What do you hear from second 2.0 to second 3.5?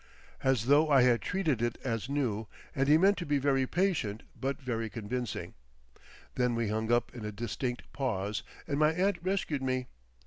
new and he meant to be